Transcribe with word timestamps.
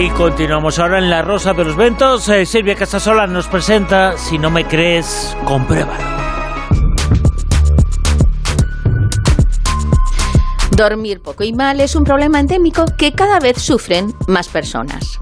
Y 0.00 0.08
continuamos 0.08 0.78
ahora 0.78 0.98
en 0.98 1.10
La 1.10 1.20
Rosa 1.20 1.52
de 1.52 1.62
los 1.62 1.76
Ventos. 1.76 2.26
Eh, 2.30 2.46
Silvia 2.46 2.74
Casasola 2.74 3.26
nos 3.26 3.48
presenta 3.48 4.16
Si 4.16 4.38
no 4.38 4.48
me 4.48 4.64
crees, 4.64 5.36
compruébalo. 5.44 6.02
Dormir 10.70 11.20
poco 11.20 11.44
y 11.44 11.52
mal 11.52 11.80
es 11.80 11.94
un 11.96 12.04
problema 12.04 12.40
endémico 12.40 12.86
que 12.96 13.12
cada 13.12 13.40
vez 13.40 13.60
sufren 13.60 14.14
más 14.26 14.48
personas. 14.48 15.20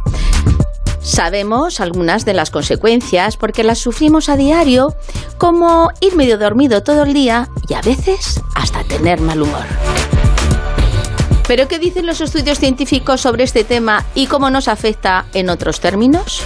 Sabemos 1.01 1.81
algunas 1.81 2.25
de 2.25 2.35
las 2.35 2.53
consecuencias 2.53 3.37
porque 3.37 3.65
las 3.65 3.79
sufrimos 3.79 4.29
a 4.29 4.37
diario, 4.37 4.95
como 5.39 5.91
ir 6.01 6.15
medio 6.15 6.39
dormido 6.39 6.85
todo 6.85 7.03
el 7.03 7.15
día 7.15 7.49
y 7.69 7.75
a 7.75 7.81
veces 7.81 8.41
hasta 8.55 8.85
tener 8.85 9.21
mal 9.21 9.43
humor. 9.43 9.88
¿Pero 11.49 11.67
qué 11.67 11.79
dicen 11.79 12.05
los 12.05 12.21
estudios 12.21 12.59
científicos 12.59 13.23
sobre 13.23 13.43
este 13.43 13.65
tema 13.65 14.05
y 14.15 14.27
cómo 14.27 14.51
nos 14.51 14.69
afecta 14.69 15.25
en 15.33 15.49
otros 15.49 15.81
términos? 15.81 16.43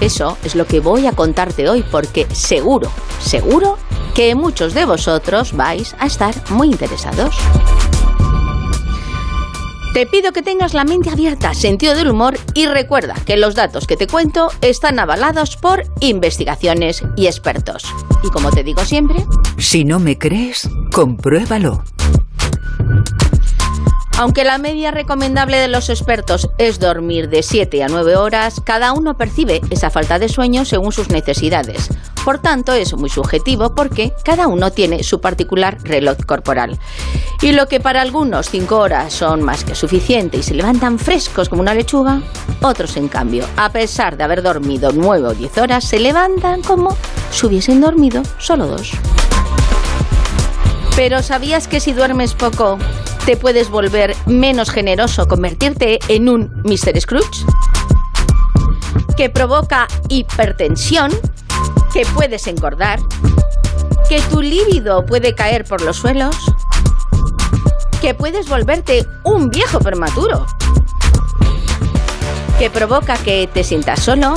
Eso 0.00 0.38
es 0.44 0.54
lo 0.54 0.64
que 0.64 0.78
voy 0.78 1.08
a 1.08 1.12
contarte 1.12 1.68
hoy 1.68 1.84
porque 1.90 2.26
seguro, 2.32 2.88
seguro 3.20 3.76
que 4.14 4.36
muchos 4.36 4.74
de 4.74 4.84
vosotros 4.84 5.54
vais 5.54 5.96
a 5.98 6.06
estar 6.06 6.34
muy 6.50 6.68
interesados. 6.68 7.34
Te 9.92 10.06
pido 10.06 10.30
que 10.32 10.42
tengas 10.42 10.72
la 10.72 10.84
mente 10.84 11.10
abierta, 11.10 11.52
sentido 11.52 11.96
del 11.96 12.10
humor 12.10 12.38
y 12.54 12.66
recuerda 12.66 13.14
que 13.26 13.36
los 13.36 13.56
datos 13.56 13.88
que 13.88 13.96
te 13.96 14.06
cuento 14.06 14.50
están 14.60 15.00
avalados 15.00 15.56
por 15.56 15.82
investigaciones 15.98 17.02
y 17.16 17.26
expertos. 17.26 17.82
Y 18.22 18.28
como 18.28 18.52
te 18.52 18.62
digo 18.62 18.84
siempre... 18.84 19.26
Si 19.58 19.84
no 19.84 19.98
me 19.98 20.16
crees, 20.16 20.70
compruébalo. 20.92 21.82
Aunque 24.20 24.44
la 24.44 24.58
media 24.58 24.90
recomendable 24.90 25.56
de 25.56 25.68
los 25.68 25.88
expertos 25.88 26.50
es 26.58 26.78
dormir 26.78 27.30
de 27.30 27.42
7 27.42 27.82
a 27.82 27.88
9 27.88 28.16
horas, 28.16 28.60
cada 28.62 28.92
uno 28.92 29.16
percibe 29.16 29.62
esa 29.70 29.88
falta 29.88 30.18
de 30.18 30.28
sueño 30.28 30.66
según 30.66 30.92
sus 30.92 31.08
necesidades. 31.08 31.88
Por 32.22 32.38
tanto, 32.38 32.74
es 32.74 32.92
muy 32.92 33.08
subjetivo 33.08 33.74
porque 33.74 34.12
cada 34.22 34.46
uno 34.46 34.72
tiene 34.72 35.04
su 35.04 35.22
particular 35.22 35.78
reloj 35.84 36.18
corporal. 36.26 36.78
Y 37.40 37.52
lo 37.52 37.66
que 37.66 37.80
para 37.80 38.02
algunos 38.02 38.50
5 38.50 38.76
horas 38.76 39.14
son 39.14 39.40
más 39.40 39.64
que 39.64 39.74
suficiente 39.74 40.36
y 40.36 40.42
se 40.42 40.52
levantan 40.52 40.98
frescos 40.98 41.48
como 41.48 41.62
una 41.62 41.72
lechuga, 41.72 42.20
otros 42.60 42.98
en 42.98 43.08
cambio, 43.08 43.46
a 43.56 43.70
pesar 43.70 44.18
de 44.18 44.24
haber 44.24 44.42
dormido 44.42 44.92
9 44.92 45.28
o 45.28 45.32
10 45.32 45.56
horas, 45.56 45.84
se 45.84 45.98
levantan 45.98 46.60
como 46.60 46.94
si 47.30 47.46
hubiesen 47.46 47.80
dormido 47.80 48.22
solo 48.36 48.66
2. 48.66 48.92
Pero 50.94 51.22
¿sabías 51.22 51.66
que 51.68 51.80
si 51.80 51.94
duermes 51.94 52.34
poco 52.34 52.76
te 53.24 53.36
puedes 53.36 53.70
volver 53.70 54.16
menos 54.26 54.70
generoso, 54.70 55.28
convertirte 55.28 55.98
en 56.08 56.28
un 56.28 56.62
Mr. 56.64 57.00
Scrooge? 57.00 57.44
Que 59.16 59.30
provoca 59.30 59.86
hipertensión, 60.08 61.10
que 61.92 62.06
puedes 62.14 62.46
engordar, 62.46 63.00
que 64.08 64.20
tu 64.22 64.40
líbido 64.40 65.04
puede 65.06 65.34
caer 65.34 65.64
por 65.64 65.82
los 65.82 65.96
suelos, 65.96 66.36
que 68.00 68.14
puedes 68.14 68.48
volverte 68.48 69.06
un 69.24 69.50
viejo 69.50 69.78
prematuro, 69.80 70.46
que 72.58 72.70
provoca 72.70 73.16
que 73.18 73.48
te 73.52 73.62
sientas 73.64 74.00
solo, 74.02 74.34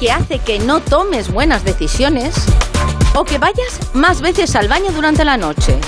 que 0.00 0.10
hace 0.10 0.38
que 0.38 0.58
no 0.58 0.80
tomes 0.80 1.32
buenas 1.32 1.64
decisiones 1.64 2.34
o 3.14 3.24
que 3.24 3.38
vayas 3.38 3.80
más 3.94 4.20
veces 4.20 4.54
al 4.56 4.68
baño 4.68 4.90
durante 4.92 5.24
la 5.24 5.36
noche. 5.36 5.78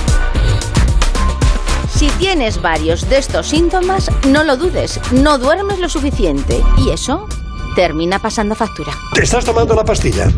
Si 2.03 2.11
tienes 2.19 2.61
varios 2.61 3.09
de 3.09 3.19
estos 3.19 3.47
síntomas, 3.47 4.11
no 4.27 4.43
lo 4.43 4.57
dudes, 4.57 4.99
no 5.13 5.39
duermes 5.39 5.79
lo 5.79 5.89
suficiente 5.89 6.61
y 6.77 6.91
eso 6.91 7.29
termina 7.77 8.19
pasando 8.19 8.57
factura. 8.57 8.91
¿Te 9.15 9.23
estás 9.23 9.45
tomando 9.45 9.73
la 9.77 9.85
pastilla? 9.85 10.29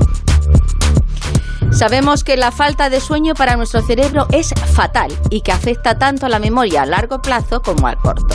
Sabemos 1.72 2.22
que 2.22 2.36
la 2.36 2.52
falta 2.52 2.90
de 2.90 3.00
sueño 3.00 3.32
para 3.32 3.56
nuestro 3.56 3.80
cerebro 3.80 4.26
es 4.30 4.52
fatal 4.74 5.10
y 5.30 5.40
que 5.40 5.52
afecta 5.52 5.98
tanto 5.98 6.26
a 6.26 6.28
la 6.28 6.38
memoria 6.38 6.82
a 6.82 6.86
largo 6.86 7.22
plazo 7.22 7.62
como 7.62 7.86
al 7.86 7.96
corto. 7.96 8.34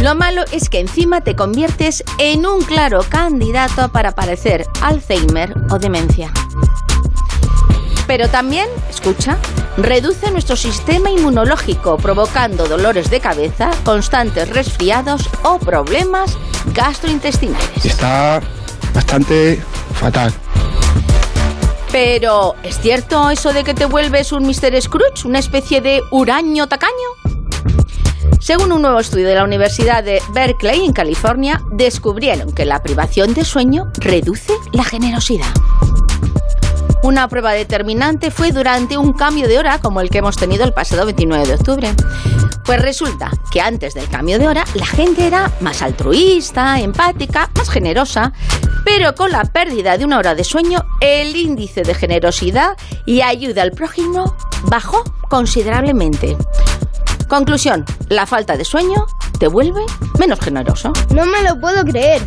Lo 0.00 0.14
malo 0.14 0.42
es 0.50 0.70
que 0.70 0.80
encima 0.80 1.20
te 1.20 1.36
conviertes 1.36 2.02
en 2.16 2.46
un 2.46 2.62
claro 2.62 3.02
candidato 3.06 3.92
para 3.92 4.12
padecer 4.12 4.64
Alzheimer 4.80 5.54
o 5.68 5.78
demencia. 5.78 6.32
Pero 8.06 8.30
también, 8.30 8.66
escucha, 8.88 9.36
reduce 9.76 10.30
nuestro 10.30 10.56
sistema 10.56 11.10
inmunológico, 11.10 11.96
provocando 11.96 12.66
dolores 12.66 13.10
de 13.10 13.20
cabeza, 13.20 13.70
constantes 13.84 14.48
resfriados 14.50 15.28
o 15.42 15.58
problemas 15.58 16.36
gastrointestinales. 16.74 17.84
Está 17.84 18.40
bastante 18.94 19.62
fatal. 19.94 20.32
Pero, 21.90 22.54
¿es 22.62 22.78
cierto 22.80 23.28
eso 23.30 23.52
de 23.52 23.64
que 23.64 23.74
te 23.74 23.84
vuelves 23.84 24.32
un 24.32 24.44
Mr. 24.46 24.80
Scrooge, 24.80 25.26
una 25.26 25.38
especie 25.38 25.82
de 25.82 26.00
huraño 26.10 26.66
tacaño? 26.66 26.92
Según 28.40 28.72
un 28.72 28.82
nuevo 28.82 28.98
estudio 28.98 29.28
de 29.28 29.34
la 29.34 29.44
Universidad 29.44 30.02
de 30.02 30.22
Berkeley, 30.32 30.84
en 30.84 30.92
California, 30.92 31.62
descubrieron 31.70 32.52
que 32.52 32.64
la 32.64 32.82
privación 32.82 33.34
de 33.34 33.44
sueño 33.44 33.92
reduce 33.98 34.52
la 34.72 34.84
generosidad. 34.84 35.52
Una 37.02 37.26
prueba 37.26 37.52
determinante 37.52 38.30
fue 38.30 38.52
durante 38.52 38.96
un 38.96 39.12
cambio 39.12 39.48
de 39.48 39.58
hora 39.58 39.80
como 39.80 40.00
el 40.00 40.08
que 40.08 40.18
hemos 40.18 40.36
tenido 40.36 40.64
el 40.64 40.72
pasado 40.72 41.04
29 41.04 41.46
de 41.46 41.54
octubre. 41.54 41.94
Pues 42.64 42.80
resulta 42.80 43.30
que 43.50 43.60
antes 43.60 43.94
del 43.94 44.08
cambio 44.08 44.38
de 44.38 44.46
hora 44.46 44.64
la 44.74 44.86
gente 44.86 45.26
era 45.26 45.50
más 45.60 45.82
altruista, 45.82 46.78
empática, 46.78 47.50
más 47.56 47.68
generosa, 47.70 48.32
pero 48.84 49.16
con 49.16 49.32
la 49.32 49.44
pérdida 49.44 49.98
de 49.98 50.04
una 50.04 50.18
hora 50.18 50.36
de 50.36 50.44
sueño 50.44 50.84
el 51.00 51.34
índice 51.34 51.82
de 51.82 51.94
generosidad 51.94 52.76
y 53.04 53.20
ayuda 53.20 53.62
al 53.62 53.72
prójimo 53.72 54.36
bajó 54.64 55.02
considerablemente. 55.28 56.36
Conclusión, 57.26 57.84
la 58.10 58.26
falta 58.26 58.56
de 58.56 58.64
sueño 58.64 59.06
te 59.40 59.48
vuelve 59.48 59.80
menos 60.20 60.38
generoso. 60.38 60.92
No 61.12 61.26
me 61.26 61.42
lo 61.42 61.58
puedo 61.58 61.82
creer. 61.82 62.22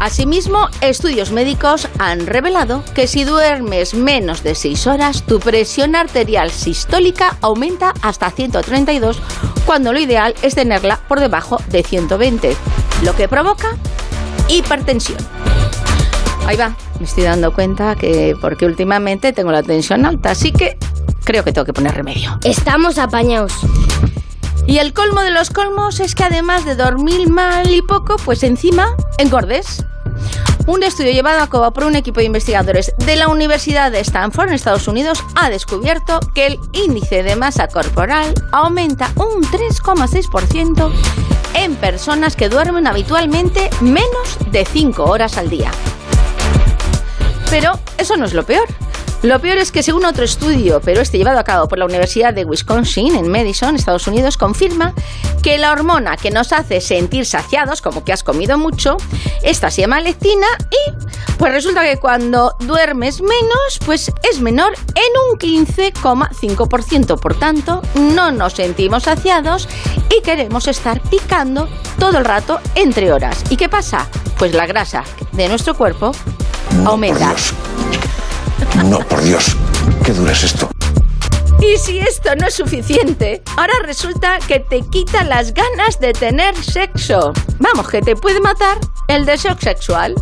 Asimismo, 0.00 0.68
estudios 0.80 1.32
médicos 1.32 1.88
han 1.98 2.26
revelado 2.26 2.84
que 2.94 3.08
si 3.08 3.24
duermes 3.24 3.94
menos 3.94 4.44
de 4.44 4.54
6 4.54 4.86
horas, 4.86 5.24
tu 5.24 5.40
presión 5.40 5.96
arterial 5.96 6.52
sistólica 6.52 7.36
aumenta 7.40 7.92
hasta 8.00 8.30
132, 8.30 9.20
cuando 9.66 9.92
lo 9.92 9.98
ideal 9.98 10.34
es 10.42 10.54
tenerla 10.54 11.00
por 11.08 11.18
debajo 11.18 11.60
de 11.68 11.82
120, 11.82 12.56
lo 13.02 13.16
que 13.16 13.28
provoca 13.28 13.76
hipertensión. 14.48 15.18
Ahí 16.46 16.56
va, 16.56 16.76
me 17.00 17.04
estoy 17.04 17.24
dando 17.24 17.52
cuenta 17.52 17.96
que 17.96 18.36
porque 18.40 18.66
últimamente 18.66 19.32
tengo 19.32 19.50
la 19.50 19.64
tensión 19.64 20.06
alta, 20.06 20.30
así 20.30 20.52
que 20.52 20.78
creo 21.24 21.42
que 21.42 21.52
tengo 21.52 21.66
que 21.66 21.72
poner 21.72 21.94
remedio. 21.94 22.38
Estamos 22.44 22.98
apañados. 22.98 23.52
Y 24.68 24.80
el 24.80 24.92
colmo 24.92 25.22
de 25.22 25.30
los 25.30 25.48
colmos 25.48 25.98
es 25.98 26.14
que 26.14 26.24
además 26.24 26.66
de 26.66 26.76
dormir 26.76 27.30
mal 27.30 27.70
y 27.70 27.80
poco, 27.80 28.16
pues 28.22 28.42
encima 28.42 28.94
engordes. 29.16 29.82
Un 30.66 30.82
estudio 30.82 31.10
llevado 31.10 31.40
a 31.40 31.48
cabo 31.48 31.72
por 31.72 31.84
un 31.84 31.96
equipo 31.96 32.20
de 32.20 32.26
investigadores 32.26 32.92
de 32.98 33.16
la 33.16 33.28
Universidad 33.28 33.90
de 33.90 34.00
Stanford 34.00 34.48
en 34.48 34.54
Estados 34.54 34.86
Unidos 34.86 35.24
ha 35.36 35.48
descubierto 35.48 36.20
que 36.34 36.48
el 36.48 36.58
índice 36.74 37.22
de 37.22 37.34
masa 37.34 37.68
corporal 37.68 38.34
aumenta 38.52 39.10
un 39.16 39.42
3,6% 39.42 40.92
en 41.54 41.74
personas 41.76 42.36
que 42.36 42.50
duermen 42.50 42.86
habitualmente 42.86 43.70
menos 43.80 44.36
de 44.50 44.66
5 44.66 45.02
horas 45.02 45.38
al 45.38 45.48
día. 45.48 45.70
Pero 47.48 47.72
eso 47.96 48.18
no 48.18 48.26
es 48.26 48.34
lo 48.34 48.44
peor. 48.44 48.68
Lo 49.22 49.40
peor 49.40 49.58
es 49.58 49.72
que 49.72 49.82
según 49.82 50.04
otro 50.04 50.24
estudio, 50.24 50.80
pero 50.84 51.00
este 51.00 51.18
llevado 51.18 51.40
a 51.40 51.44
cabo 51.44 51.66
por 51.66 51.78
la 51.78 51.86
Universidad 51.86 52.32
de 52.32 52.44
Wisconsin 52.44 53.16
en 53.16 53.28
Madison, 53.28 53.74
Estados 53.74 54.06
Unidos, 54.06 54.36
confirma 54.36 54.94
que 55.42 55.58
la 55.58 55.72
hormona 55.72 56.16
que 56.16 56.30
nos 56.30 56.52
hace 56.52 56.80
sentir 56.80 57.26
saciados, 57.26 57.82
como 57.82 58.04
que 58.04 58.12
has 58.12 58.22
comido 58.22 58.58
mucho, 58.58 58.96
esta 59.42 59.72
se 59.72 59.80
llama 59.80 60.00
lectina 60.00 60.46
y 60.70 60.92
pues 61.36 61.52
resulta 61.52 61.82
que 61.82 61.96
cuando 61.96 62.54
duermes 62.60 63.20
menos, 63.20 63.80
pues 63.84 64.12
es 64.30 64.40
menor 64.40 64.74
en 64.94 65.32
un 65.32 65.38
15,5%. 65.38 67.18
Por 67.18 67.34
tanto, 67.34 67.82
no 67.94 68.30
nos 68.30 68.52
sentimos 68.52 69.04
saciados 69.04 69.68
y 70.16 70.22
queremos 70.22 70.68
estar 70.68 71.00
picando 71.00 71.68
todo 71.98 72.18
el 72.18 72.24
rato 72.24 72.60
entre 72.76 73.12
horas. 73.12 73.44
¿Y 73.50 73.56
qué 73.56 73.68
pasa? 73.68 74.08
Pues 74.38 74.54
la 74.54 74.66
grasa 74.66 75.02
de 75.32 75.48
nuestro 75.48 75.74
cuerpo 75.76 76.12
aumenta. 76.84 77.34
No, 78.88 79.00
por 79.00 79.20
Dios, 79.22 79.54
qué 80.02 80.14
duro 80.14 80.30
es 80.30 80.44
esto. 80.44 80.70
Y 81.60 81.76
si 81.76 81.98
esto 81.98 82.34
no 82.36 82.46
es 82.46 82.54
suficiente, 82.54 83.42
ahora 83.58 83.74
resulta 83.82 84.38
que 84.48 84.60
te 84.60 84.80
quita 84.80 85.24
las 85.24 85.52
ganas 85.52 86.00
de 86.00 86.14
tener 86.14 86.56
sexo. 86.56 87.34
Vamos, 87.58 87.88
que 87.90 88.00
te 88.00 88.16
puede 88.16 88.40
matar 88.40 88.78
el 89.08 89.26
deseo 89.26 89.58
sexual. 89.58 90.14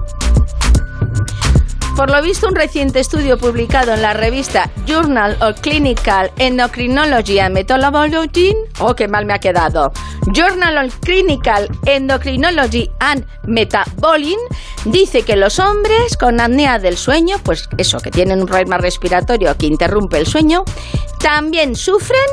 por 1.94 2.10
lo 2.10 2.20
visto, 2.20 2.48
un 2.48 2.56
reciente 2.56 2.98
estudio 3.00 3.38
publicado 3.38 3.94
en 3.94 4.02
la 4.02 4.14
revista 4.14 4.68
Journal 4.84 5.36
of 5.40 5.60
Clinical 5.60 6.32
Endocrinology 6.36 7.38
and 7.38 7.54
Methodology, 7.54 8.54
oh, 8.80 8.94
qué 8.94 9.06
mal 9.06 9.26
me 9.26 9.32
ha 9.32 9.38
quedado, 9.38 9.92
Journal 10.32 10.86
of 10.86 10.98
Clinical 11.00 11.68
Endocrinology 11.86 12.90
and 13.00 13.26
Metabolism, 13.44 14.40
dice 14.84 15.22
que 15.22 15.36
los 15.36 15.58
hombres 15.58 16.16
con 16.16 16.40
apnea 16.40 16.78
del 16.78 16.96
sueño, 16.96 17.36
pues 17.42 17.68
eso, 17.78 18.00
que 18.00 18.10
tienen 18.10 18.40
un 18.40 18.46
problema 18.46 18.78
respiratorio 18.78 19.56
que 19.56 19.66
interrumpe 19.66 20.18
el 20.18 20.26
sueño, 20.26 20.64
también 21.20 21.76
sufren 21.76 22.26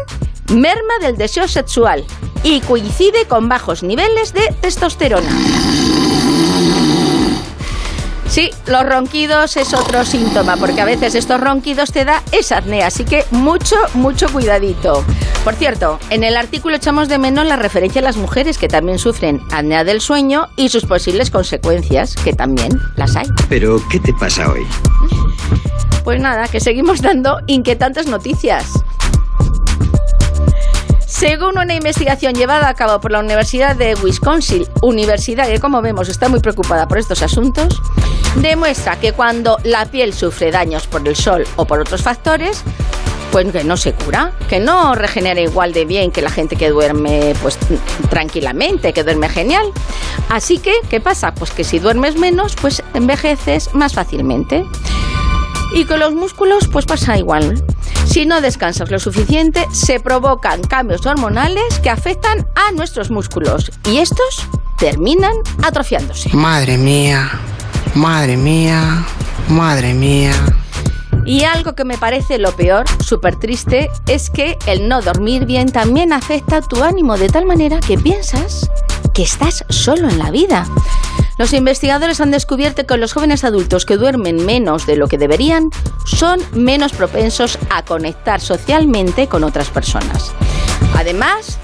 merma 0.50 1.00
del 1.02 1.18
deseo 1.18 1.48
sexual 1.48 2.04
y 2.44 2.62
coincide 2.62 3.26
con 3.26 3.48
bajos 3.50 3.84
niveles 3.84 4.34
de 4.34 4.54
testosterona. 4.62 5.30
Sí, 8.34 8.50
los 8.66 8.84
ronquidos 8.84 9.58
es 9.58 9.76
otro 9.76 10.04
síntoma, 10.04 10.58
porque 10.58 10.82
a 10.82 10.86
veces 10.86 11.14
estos 11.14 11.40
ronquidos 11.40 11.92
te 11.92 12.04
da 12.04 12.24
esa 12.32 12.58
apnea, 12.58 12.88
así 12.88 13.06
que 13.06 13.26
mucho, 13.30 13.76
mucho 13.94 14.28
cuidadito. 14.28 15.06
Por 15.44 15.54
cierto, 15.54 16.00
en 16.10 16.24
el 16.24 16.36
artículo 16.36 16.76
echamos 16.76 17.10
de 17.10 17.20
menos 17.20 17.46
la 17.46 17.58
referencia 17.58 18.02
a 18.02 18.04
las 18.04 18.18
mujeres 18.18 18.58
que 18.58 18.68
también 18.68 18.98
sufren 18.98 19.40
apnea 19.52 19.84
del 19.84 20.02
sueño 20.02 20.48
y 20.56 20.70
sus 20.70 20.84
posibles 20.88 21.30
consecuencias, 21.30 22.16
que 22.16 22.34
también 22.34 22.72
las 22.96 23.16
hay. 23.16 23.28
Pero, 23.50 23.80
¿qué 23.92 24.00
te 24.00 24.12
pasa 24.14 24.50
hoy? 24.50 24.66
Pues 26.04 26.20
nada, 26.20 26.48
que 26.48 26.60
seguimos 26.60 27.04
dando 27.04 27.38
inquietantes 27.46 28.08
noticias. 28.08 28.66
Según 31.14 31.60
una 31.60 31.76
investigación 31.76 32.34
llevada 32.34 32.68
a 32.68 32.74
cabo 32.74 33.00
por 33.00 33.12
la 33.12 33.20
Universidad 33.20 33.76
de 33.76 33.94
Wisconsin, 33.94 34.66
universidad 34.82 35.48
que 35.48 35.60
como 35.60 35.80
vemos 35.80 36.10
está 36.10 36.28
muy 36.28 36.40
preocupada 36.40 36.88
por 36.88 36.98
estos 36.98 37.22
asuntos, 37.22 37.80
demuestra 38.38 39.00
que 39.00 39.14
cuando 39.14 39.60
la 39.64 39.86
piel 39.86 40.12
sufre 40.12 40.50
daños 40.50 40.88
por 40.88 41.08
el 41.08 41.16
sol 41.16 41.46
o 41.56 41.66
por 41.66 41.80
otros 41.80 42.02
factores, 42.02 42.64
pues 43.32 43.52
que 43.52 43.64
no 43.64 43.78
se 43.78 43.94
cura, 43.94 44.34
que 44.50 44.60
no 44.60 44.96
regenera 44.96 45.40
igual 45.40 45.72
de 45.72 45.86
bien 45.86 46.10
que 46.12 46.24
la 46.24 46.32
gente 46.32 46.56
que 46.56 46.72
duerme 46.72 47.36
pues 47.44 47.60
tranquilamente, 48.10 48.92
que 48.92 49.04
duerme 49.04 49.30
genial. 49.30 49.68
Así 50.30 50.58
que, 50.58 50.74
¿qué 50.90 51.00
pasa? 51.00 51.36
Pues 51.36 51.52
que 51.52 51.64
si 51.64 51.78
duermes 51.78 52.18
menos, 52.18 52.56
pues 52.60 52.82
envejeces 52.96 53.70
más 53.76 53.94
fácilmente. 53.94 54.66
Y 55.76 55.86
con 55.86 56.00
los 56.00 56.16
músculos 56.16 56.68
pues 56.70 56.88
pasa 56.88 57.20
igual. 57.20 57.64
Si 58.14 58.28
no 58.28 58.42
descansas 58.42 58.92
lo 58.92 59.00
suficiente, 59.00 59.66
se 59.72 60.00
provocan 60.00 60.62
cambios 60.62 61.04
hormonales 61.08 61.80
que 61.80 61.90
afectan 61.90 62.46
a 62.54 62.72
nuestros 62.72 63.10
músculos 63.10 63.72
y 63.90 63.98
estos 63.98 64.48
terminan 64.78 65.34
atrofiándose. 65.64 66.30
Madre 66.32 66.78
mía, 66.78 67.32
madre 67.96 68.38
mía, 68.38 69.04
madre 69.50 69.96
mía. 69.96 70.34
Y 71.26 71.46
algo 71.46 71.74
que 71.74 71.86
me 71.86 71.98
parece 71.98 72.38
lo 72.38 72.56
peor, 72.56 72.86
súper 73.04 73.38
triste, 73.38 73.90
es 74.06 74.30
que 74.30 74.60
el 74.68 74.88
no 74.88 75.02
dormir 75.02 75.48
bien 75.48 75.72
también 75.72 76.14
afecta 76.14 76.58
a 76.58 76.62
tu 76.62 76.84
ánimo 76.84 77.18
de 77.18 77.30
tal 77.30 77.48
manera 77.48 77.80
que 77.80 77.98
piensas 77.98 78.70
que 79.16 79.24
estás 79.24 79.66
solo 79.70 80.08
en 80.08 80.20
la 80.20 80.30
vida. 80.30 80.68
Los 81.38 81.54
investigadores 81.54 82.22
han 82.22 82.32
descubierto 82.32 82.86
que 82.86 82.98
los 82.98 83.14
jóvenes 83.14 83.44
adultos 83.44 83.86
que 83.86 83.98
duermen 83.98 84.46
menos 84.46 84.86
de 84.86 84.96
lo 84.96 85.08
que 85.08 85.18
deberían 85.18 85.70
son 86.06 86.40
menos 86.54 86.94
propensos 86.94 87.58
a 87.70 87.84
conectar 87.84 88.40
socialmente 88.40 89.28
con 89.28 89.44
otras 89.44 89.70
personas. 89.70 90.32
Además, 90.96 91.58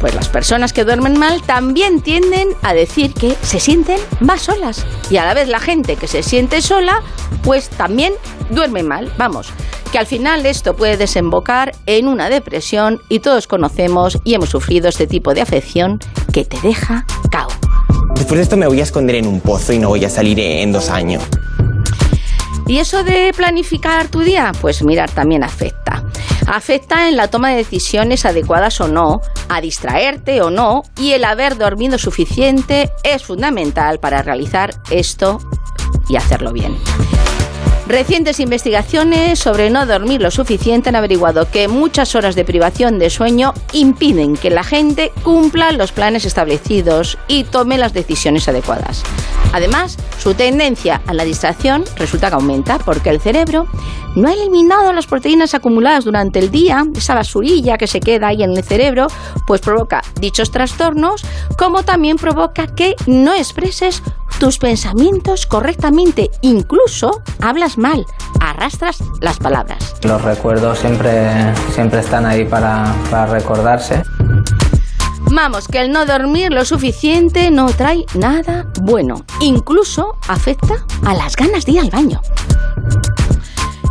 pues 0.00 0.14
las 0.14 0.28
personas 0.28 0.72
que 0.72 0.84
duermen 0.84 1.18
mal 1.18 1.42
también 1.42 2.00
tienden 2.00 2.48
a 2.62 2.74
decir 2.74 3.14
que 3.14 3.36
se 3.42 3.60
sienten 3.60 3.98
más 4.20 4.42
solas. 4.42 4.84
Y 5.10 5.16
a 5.16 5.24
la 5.24 5.34
vez 5.34 5.48
la 5.48 5.58
gente 5.58 5.96
que 5.96 6.06
se 6.06 6.22
siente 6.22 6.62
sola, 6.62 7.02
pues 7.42 7.68
también 7.70 8.12
duerme 8.50 8.82
mal. 8.82 9.12
Vamos, 9.18 9.48
que 9.90 9.98
al 9.98 10.06
final 10.06 10.44
esto 10.46 10.76
puede 10.76 10.96
desembocar 10.96 11.74
en 11.86 12.08
una 12.08 12.28
depresión 12.28 13.00
y 13.08 13.20
todos 13.20 13.46
conocemos 13.46 14.18
y 14.24 14.34
hemos 14.34 14.50
sufrido 14.50 14.88
este 14.88 15.06
tipo 15.06 15.34
de 15.34 15.40
afección 15.40 15.98
que 16.32 16.44
te 16.44 16.60
deja. 16.60 17.06
Después 18.16 18.38
de 18.38 18.42
esto 18.42 18.56
me 18.56 18.66
voy 18.66 18.80
a 18.80 18.82
esconder 18.82 19.16
en 19.16 19.26
un 19.26 19.40
pozo 19.40 19.72
y 19.72 19.78
no 19.78 19.88
voy 19.88 20.04
a 20.04 20.10
salir 20.10 20.40
en 20.40 20.72
dos 20.72 20.90
años. 20.90 21.22
¿Y 22.66 22.78
eso 22.78 23.04
de 23.04 23.32
planificar 23.36 24.08
tu 24.08 24.20
día? 24.20 24.50
Pues 24.60 24.82
mirar, 24.82 25.10
también 25.10 25.44
afecta. 25.44 26.02
Afecta 26.48 27.08
en 27.08 27.16
la 27.16 27.28
toma 27.28 27.50
de 27.50 27.56
decisiones 27.56 28.24
adecuadas 28.24 28.80
o 28.80 28.88
no, 28.88 29.20
a 29.48 29.60
distraerte 29.60 30.42
o 30.42 30.50
no, 30.50 30.82
y 31.00 31.12
el 31.12 31.24
haber 31.24 31.56
dormido 31.56 31.98
suficiente 31.98 32.90
es 33.04 33.24
fundamental 33.24 34.00
para 34.00 34.22
realizar 34.22 34.74
esto 34.90 35.38
y 36.08 36.16
hacerlo 36.16 36.52
bien. 36.52 36.76
Recientes 37.88 38.40
investigaciones 38.40 39.38
sobre 39.38 39.70
no 39.70 39.86
dormir 39.86 40.20
lo 40.20 40.32
suficiente 40.32 40.88
han 40.88 40.96
averiguado 40.96 41.48
que 41.48 41.68
muchas 41.68 42.16
horas 42.16 42.34
de 42.34 42.44
privación 42.44 42.98
de 42.98 43.10
sueño 43.10 43.54
impiden 43.72 44.36
que 44.36 44.50
la 44.50 44.64
gente 44.64 45.12
cumpla 45.22 45.70
los 45.70 45.92
planes 45.92 46.24
establecidos 46.24 47.16
y 47.28 47.44
tome 47.44 47.78
las 47.78 47.92
decisiones 47.92 48.48
adecuadas. 48.48 49.04
Además, 49.52 49.98
su 50.18 50.34
tendencia 50.34 51.00
a 51.06 51.14
la 51.14 51.22
distracción 51.22 51.84
resulta 51.96 52.28
que 52.28 52.34
aumenta 52.34 52.78
porque 52.78 53.10
el 53.10 53.20
cerebro 53.20 53.68
no 54.16 54.28
ha 54.28 54.32
eliminado 54.32 54.92
las 54.92 55.06
proteínas 55.06 55.54
acumuladas 55.54 56.04
durante 56.04 56.40
el 56.40 56.50
día, 56.50 56.84
esa 56.96 57.14
basurilla 57.14 57.78
que 57.78 57.86
se 57.86 58.00
queda 58.00 58.28
ahí 58.28 58.42
en 58.42 58.56
el 58.56 58.64
cerebro, 58.64 59.06
pues 59.46 59.60
provoca 59.60 60.02
dichos 60.20 60.50
trastornos, 60.50 61.22
como 61.56 61.84
también 61.84 62.16
provoca 62.16 62.66
que 62.66 62.96
no 63.06 63.32
expreses 63.32 64.02
tus 64.38 64.58
pensamientos 64.58 65.46
correctamente, 65.46 66.30
incluso 66.42 67.22
hablas 67.40 67.78
mal, 67.78 68.04
arrastras 68.40 68.98
las 69.20 69.38
palabras. 69.38 69.96
Los 70.02 70.22
recuerdos 70.22 70.78
siempre, 70.78 71.54
siempre 71.74 72.00
están 72.00 72.26
ahí 72.26 72.44
para, 72.44 72.94
para 73.10 73.26
recordarse. 73.26 74.02
Vamos, 75.30 75.68
que 75.68 75.80
el 75.80 75.90
no 75.90 76.06
dormir 76.06 76.52
lo 76.52 76.64
suficiente 76.64 77.50
no 77.50 77.66
trae 77.66 78.04
nada 78.14 78.70
bueno. 78.82 79.24
Incluso 79.40 80.16
afecta 80.28 80.84
a 81.04 81.14
las 81.14 81.34
ganas 81.34 81.64
de 81.66 81.72
ir 81.72 81.80
al 81.80 81.90
baño. 81.90 82.20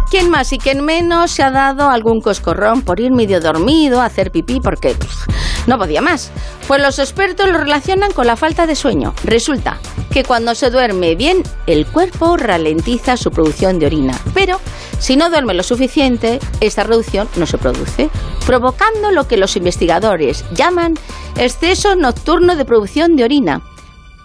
¿Quién 0.09 0.29
más 0.29 0.53
y 0.53 0.59
quién 0.59 0.85
menos 0.85 1.31
se 1.31 1.43
ha 1.43 1.51
dado 1.51 1.89
algún 1.89 2.21
coscorrón 2.21 2.83
por 2.83 2.99
ir 2.99 3.11
medio 3.11 3.41
dormido 3.41 3.99
a 3.99 4.05
hacer 4.05 4.31
pipí 4.31 4.61
porque 4.61 4.93
pff, 4.93 5.27
no 5.67 5.77
podía 5.77 6.01
más? 6.01 6.31
Pues 6.67 6.81
los 6.81 6.99
expertos 6.99 7.49
lo 7.49 7.57
relacionan 7.57 8.13
con 8.13 8.27
la 8.27 8.37
falta 8.37 8.65
de 8.65 8.75
sueño. 8.75 9.13
Resulta 9.25 9.79
que 10.15 10.23
cuando 10.23 10.55
se 10.55 10.69
duerme 10.69 11.15
bien, 11.15 11.43
el 11.67 11.85
cuerpo 11.85 12.37
ralentiza 12.37 13.17
su 13.17 13.31
producción 13.31 13.79
de 13.79 13.87
orina. 13.87 14.17
Pero 14.33 14.61
si 14.97 15.17
no 15.17 15.29
duerme 15.29 15.53
lo 15.53 15.61
suficiente, 15.61 16.39
esta 16.61 16.83
reducción 16.83 17.27
no 17.35 17.45
se 17.45 17.57
produce, 17.57 18.09
provocando 18.45 19.11
lo 19.11 19.27
que 19.27 19.35
los 19.35 19.57
investigadores 19.57 20.45
llaman 20.53 20.93
exceso 21.35 21.97
nocturno 21.97 22.55
de 22.55 22.63
producción 22.63 23.17
de 23.17 23.25
orina 23.25 23.61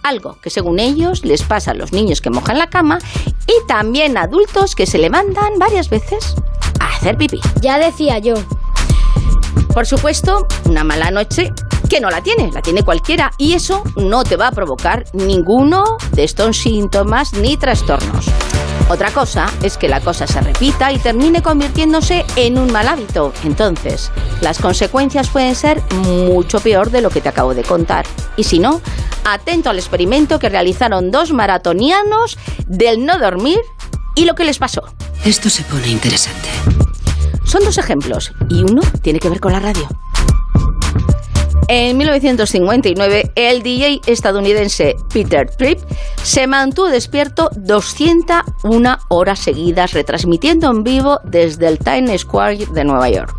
algo 0.05 0.39
que 0.41 0.49
según 0.49 0.79
ellos 0.79 1.25
les 1.25 1.43
pasa 1.43 1.73
a 1.73 1.75
los 1.75 1.93
niños 1.93 2.21
que 2.21 2.31
mojan 2.31 2.59
la 2.59 2.71
cama 2.71 3.01
y 3.49 3.67
también 3.67 4.17
a 4.17 4.23
adultos 4.23 4.77
que 4.77 4.87
se 4.87 4.97
levantan 4.97 5.59
varias 5.59 5.91
veces 5.91 6.37
a 6.79 6.87
hacer 6.87 7.19
pipí. 7.19 7.41
Ya 7.61 7.79
decía 7.79 8.19
yo. 8.19 8.35
Por 9.75 9.87
supuesto, 9.87 10.47
una 10.67 10.85
mala 10.85 11.11
noche 11.11 11.53
que 11.91 12.01
no 12.01 12.09
la 12.09 12.23
tiene, 12.23 12.51
la 12.53 12.63
tiene 12.63 12.85
cualquiera 12.85 13.33
y 13.37 13.55
eso 13.55 13.83
no 13.97 14.23
te 14.23 14.37
va 14.37 14.47
a 14.47 14.53
provocar 14.53 15.05
ninguno 15.13 15.85
de 16.13 16.23
estos 16.23 16.57
síntomas 16.57 17.33
ni 17.35 17.57
trastornos. 17.57 18.27
Otra 18.89 19.11
cosa 19.11 19.53
es 19.63 19.77
que 19.77 19.89
la 19.89 20.01
cosa 20.01 20.27
se 20.27 20.41
repita 20.41 20.93
y 20.93 20.99
termine 20.99 21.43
convirtiéndose 21.43 22.25
en 22.37 22.59
un 22.59 22.73
mal 22.73 22.87
hábito. 22.87 23.33
Entonces, 23.45 24.11
las 24.41 24.61
consecuencias 24.61 25.29
pueden 25.29 25.57
ser 25.57 25.83
mucho 26.07 26.61
peor 26.61 26.91
de 26.91 27.01
lo 27.01 27.11
que 27.11 27.21
te 27.21 27.29
acabo 27.29 27.55
de 27.55 27.65
contar. 27.65 28.07
Y 28.37 28.45
si 28.45 28.61
no, 28.61 28.81
atento 29.25 29.69
al 29.69 29.79
experimento 29.79 30.39
que 30.39 30.49
realizaron 30.49 31.11
dos 31.11 31.33
maratonianos 31.33 32.39
del 32.67 33.05
no 33.05 33.19
dormir 33.19 33.61
y 34.15 34.27
lo 34.27 34.35
que 34.37 34.45
les 34.45 34.59
pasó. 34.59 34.83
Esto 35.25 35.51
se 35.51 35.65
pone 35.65 35.89
interesante. 35.89 36.49
Son 37.45 37.65
dos 37.65 37.79
ejemplos 37.79 38.33
y 38.49 38.63
uno 38.63 38.81
tiene 39.03 39.19
que 39.19 39.29
ver 39.29 39.41
con 39.41 39.53
la 39.53 39.59
radio. 39.59 39.89
En 41.73 41.97
1959, 41.99 43.31
el 43.37 43.63
DJ 43.63 44.01
estadounidense 44.07 44.97
Peter 45.15 45.49
Tripp 45.49 45.79
se 46.21 46.49
mantuvo 46.49 46.89
despierto 46.89 47.49
201 47.55 48.99
horas 49.07 49.39
seguidas, 49.39 49.93
retransmitiendo 49.93 50.69
en 50.69 50.83
vivo 50.83 51.21
desde 51.23 51.69
el 51.69 51.79
Times 51.79 52.23
Square 52.23 52.67
de 52.75 52.83
Nueva 52.83 53.09
York. 53.09 53.37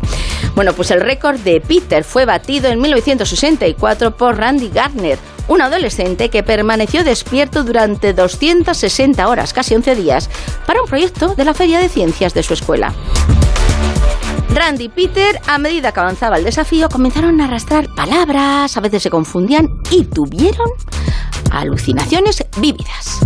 Bueno, 0.54 0.72
pues 0.72 0.90
el 0.92 1.02
récord 1.02 1.40
de 1.40 1.60
Peter 1.60 2.04
fue 2.04 2.24
batido 2.24 2.70
en 2.70 2.80
1964 2.80 4.16
por 4.16 4.38
Randy 4.38 4.70
Gardner, 4.70 5.18
un 5.48 5.60
adolescente 5.60 6.30
que 6.30 6.42
permaneció 6.42 7.04
despierto 7.04 7.64
durante 7.64 8.14
260 8.14 9.28
horas, 9.28 9.52
casi 9.52 9.74
11 9.74 9.94
días, 9.94 10.30
para 10.66 10.80
un 10.80 10.88
proyecto 10.88 11.34
de 11.34 11.44
la 11.44 11.52
Feria 11.52 11.80
de 11.80 11.90
Ciencias 11.90 12.32
de 12.32 12.42
su 12.42 12.54
escuela. 12.54 12.94
Randy 14.54 14.84
y 14.84 14.88
Peter, 14.88 15.40
a 15.46 15.58
medida 15.58 15.92
que 15.92 16.00
avanzaba 16.00 16.36
el 16.36 16.44
desafío, 16.44 16.88
comenzaron 16.88 17.40
a 17.40 17.46
arrastrar 17.46 17.88
palabras, 17.94 18.76
a 18.76 18.80
veces 18.80 19.02
se 19.02 19.10
confundían 19.10 19.68
y 19.90 20.04
tuvieron 20.04 20.68
alucinaciones 21.50 22.44
vívidas. 22.58 23.20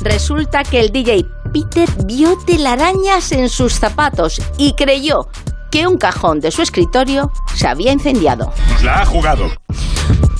Resulta 0.00 0.62
que 0.62 0.80
el 0.80 0.92
DJ 0.92 1.26
Peter 1.52 1.88
vio 2.04 2.36
telarañas 2.38 3.32
en 3.32 3.48
sus 3.48 3.74
zapatos 3.74 4.40
y 4.58 4.74
creyó 4.74 5.28
que 5.70 5.86
un 5.86 5.96
cajón 5.96 6.40
de 6.40 6.50
su 6.50 6.62
escritorio 6.62 7.32
se 7.54 7.66
había 7.66 7.92
incendiado. 7.92 8.52
Nos 8.70 8.82
la 8.82 9.02
ha 9.02 9.06
jugado. 9.06 9.50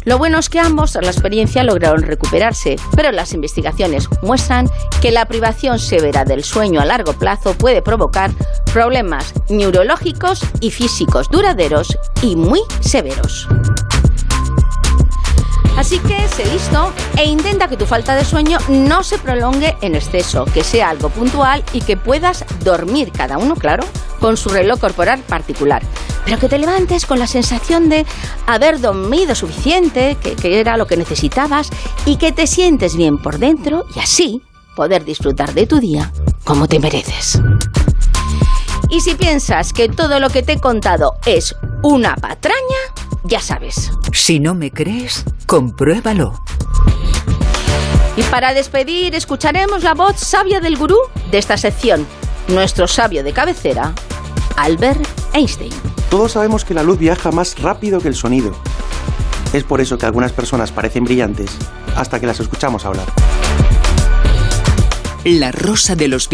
Lo 0.06 0.18
bueno 0.18 0.38
es 0.38 0.48
que 0.48 0.60
ambos, 0.60 0.92
tras 0.92 1.04
la 1.04 1.10
experiencia, 1.10 1.64
lograron 1.64 2.02
recuperarse, 2.02 2.76
pero 2.94 3.10
las 3.10 3.32
investigaciones 3.32 4.08
muestran 4.22 4.70
que 5.02 5.10
la 5.10 5.26
privación 5.26 5.80
severa 5.80 6.24
del 6.24 6.44
sueño 6.44 6.80
a 6.80 6.84
largo 6.84 7.12
plazo 7.14 7.54
puede 7.54 7.82
provocar 7.82 8.30
problemas 8.72 9.34
neurológicos 9.48 10.42
y 10.60 10.70
físicos 10.70 11.28
duraderos 11.28 11.98
y 12.22 12.36
muy 12.36 12.60
severos. 12.78 13.48
Así 15.76 15.98
que 15.98 16.28
sé 16.28 16.46
listo 16.52 16.92
e 17.16 17.24
intenta 17.24 17.66
que 17.66 17.76
tu 17.76 17.84
falta 17.84 18.14
de 18.14 18.24
sueño 18.24 18.58
no 18.68 19.02
se 19.02 19.18
prolongue 19.18 19.76
en 19.80 19.96
exceso, 19.96 20.44
que 20.44 20.62
sea 20.62 20.90
algo 20.90 21.08
puntual 21.08 21.64
y 21.72 21.80
que 21.80 21.96
puedas 21.96 22.44
dormir 22.62 23.10
cada 23.10 23.38
uno, 23.38 23.56
claro, 23.56 23.84
con 24.20 24.36
su 24.36 24.50
reloj 24.50 24.78
corporal 24.78 25.20
particular. 25.22 25.82
Pero 26.26 26.38
que 26.38 26.50
te 26.50 26.58
levantes 26.58 27.06
con 27.06 27.18
la 27.18 27.26
sensación 27.26 27.88
de 27.88 28.04
haber 28.46 28.80
dormido 28.80 29.34
suficiente, 29.34 30.18
que, 30.20 30.36
que 30.36 30.60
era 30.60 30.76
lo 30.76 30.86
que 30.86 30.98
necesitabas 30.98 31.70
y 32.04 32.16
que 32.16 32.32
te 32.32 32.46
sientes 32.46 32.96
bien 32.96 33.16
por 33.16 33.38
dentro 33.38 33.86
y 33.94 34.00
así 34.00 34.42
poder 34.74 35.06
disfrutar 35.06 35.54
de 35.54 35.66
tu 35.66 35.80
día 35.80 36.12
como 36.44 36.68
te 36.68 36.78
mereces. 36.78 37.40
Y 38.90 39.00
si 39.00 39.14
piensas 39.14 39.72
que 39.72 39.88
todo 39.88 40.20
lo 40.20 40.30
que 40.30 40.42
te 40.42 40.52
he 40.52 40.60
contado 40.60 41.14
es 41.26 41.56
una 41.82 42.14
patraña, 42.16 42.56
ya 43.24 43.40
sabes. 43.40 43.90
Si 44.12 44.38
no 44.38 44.54
me 44.54 44.70
crees, 44.70 45.24
compruébalo. 45.46 46.40
Y 48.16 48.22
para 48.24 48.54
despedir, 48.54 49.14
escucharemos 49.14 49.82
la 49.82 49.94
voz 49.94 50.18
sabia 50.18 50.60
del 50.60 50.76
gurú 50.76 50.98
de 51.30 51.38
esta 51.38 51.56
sección, 51.56 52.06
nuestro 52.48 52.86
sabio 52.86 53.22
de 53.24 53.32
cabecera, 53.32 53.92
Albert 54.56 55.06
Einstein. 55.34 55.95
Todos 56.16 56.32
sabemos 56.32 56.64
que 56.64 56.72
la 56.72 56.82
luz 56.82 56.98
viaja 56.98 57.30
más 57.30 57.60
rápido 57.60 58.00
que 58.00 58.08
el 58.08 58.14
sonido. 58.14 58.52
Es 59.52 59.64
por 59.64 59.82
eso 59.82 59.98
que 59.98 60.06
algunas 60.06 60.32
personas 60.32 60.72
parecen 60.72 61.04
brillantes 61.04 61.50
hasta 61.94 62.18
que 62.18 62.26
las 62.26 62.40
escuchamos 62.40 62.86
hablar. 62.86 63.04
La 65.24 65.52
rosa 65.52 65.94
de 65.94 66.08
los 66.08 66.24